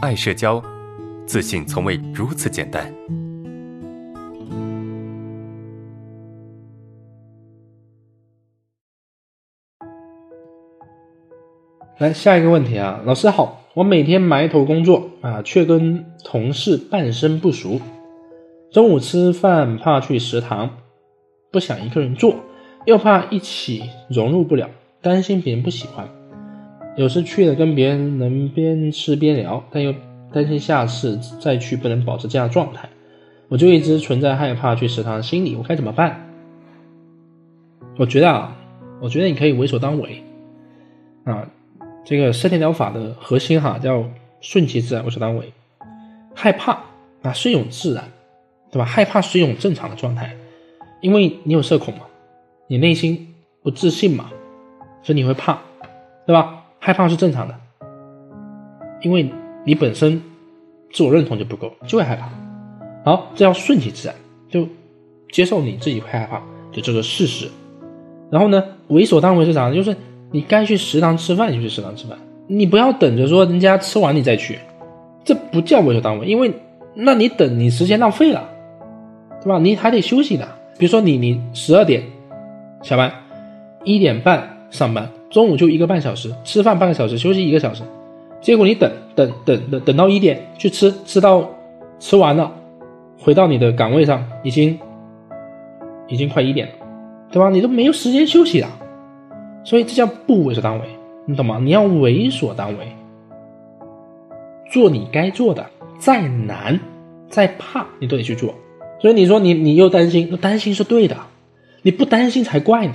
[0.00, 0.62] 爱社交，
[1.26, 2.90] 自信从未如此简单。
[11.98, 17.78] 来下一个问题啊，老师好，我每天埋头工作啊，却跟同事半生不熟。
[18.72, 20.78] 中午吃饭怕去食堂，
[21.52, 22.36] 不想一个人做，
[22.86, 24.70] 又怕一起融入不了，
[25.02, 26.08] 担心别人不喜欢。
[26.96, 29.94] 有时去了跟别人能边吃边聊，但又
[30.32, 32.88] 担心下次再去不能保持这样的状态，
[33.48, 35.56] 我就一直存在害怕去食堂的心理。
[35.56, 36.28] 我该怎么办？
[37.96, 38.56] 我觉得啊，
[39.00, 40.22] 我觉得你可以为所当为
[41.24, 41.48] 啊。
[42.02, 44.04] 这个身体疗法的核心哈叫
[44.40, 45.52] 顺其自然，为所当为。
[46.34, 46.80] 害怕
[47.22, 48.04] 啊是一种自然，
[48.70, 48.84] 对吧？
[48.84, 50.34] 害怕是一种正常的状态，
[51.02, 52.00] 因为你有社恐嘛，
[52.68, 54.30] 你内心不自信嘛，
[55.02, 55.58] 所以你会怕，
[56.26, 56.59] 对吧？
[56.80, 57.54] 害怕是正常的，
[59.02, 59.30] 因为
[59.64, 60.20] 你本身
[60.92, 62.28] 自我认同就不够，就会害怕。
[63.04, 64.16] 好，这要顺其自然，
[64.48, 64.66] 就
[65.30, 67.48] 接受你自己会害怕，就这个事实。
[68.30, 69.74] 然后呢，为所当为是啥呢？
[69.76, 69.96] 就是。
[70.32, 74.56] 你该去食堂吃饭就去食堂吃饭，你不要等着说人家吃完你再去，
[75.24, 76.54] 这不叫为所当为，因为
[76.94, 78.48] 那你等你时间浪费了，
[79.42, 79.58] 对吧？
[79.58, 80.46] 你还得休息的。
[80.78, 82.04] 比如说你你十二点
[82.80, 83.12] 下班，
[83.82, 87.82] 一点半上班，中午就一个半小时，吃饭半个小时，休息一个小时，
[88.40, 91.48] 结果你等等等等等到一点去吃，吃到
[92.00, 92.52] 吃完了，
[93.18, 94.76] 回到你的岗位上已经
[96.08, 96.74] 已经快一点了，
[97.30, 97.48] 对吧？
[97.48, 98.68] 你都没有时间休息了。
[99.62, 100.86] 所以这叫不为所当为，
[101.26, 101.60] 你懂吗？
[101.62, 102.88] 你要为所当为，
[104.72, 105.64] 做你该做的，
[105.98, 106.80] 再难
[107.28, 108.54] 再怕你都得去做。
[109.00, 111.16] 所以你说你你又担心，那担心是对的，
[111.82, 112.94] 你不担心才怪呢，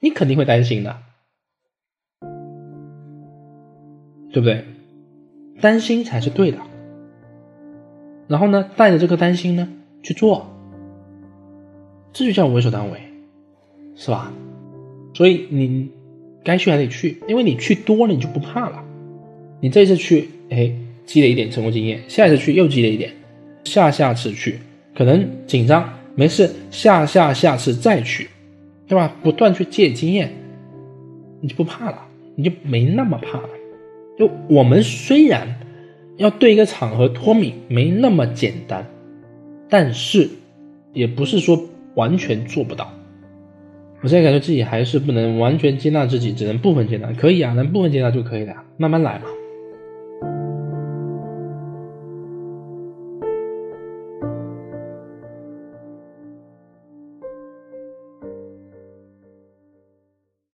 [0.00, 0.96] 你肯定会担心的，
[4.32, 4.64] 对不对？
[5.60, 6.58] 担心才是对的。
[8.28, 9.68] 然后呢，带着这个担心呢
[10.02, 10.46] 去做，
[12.12, 13.00] 这就叫为所当为，
[13.96, 14.32] 是吧？
[15.14, 15.90] 所以你。
[16.42, 18.82] 该去还得去，因为你去多了，你就不怕了。
[19.60, 20.72] 你这次去，哎，
[21.04, 23.12] 积累一点成功经验；下一次去又积累一点，
[23.64, 24.58] 下下次去
[24.94, 28.30] 可能紧张，没事，下下下次再去，
[28.88, 29.14] 对吧？
[29.22, 30.32] 不断去积累经验，
[31.42, 33.48] 你就不怕了，你就没那么怕了。
[34.20, 35.48] 就我们虽然
[36.18, 38.86] 要对一个场合脱敏没那么简单，
[39.70, 40.28] 但是
[40.92, 41.58] 也不是说
[41.94, 42.92] 完全做不到。
[44.02, 49.24] 我现在感觉自己还是不能完全接纳自己，只能部分接纳，可以啊，能部分接纳就可以了，慢慢来嘛。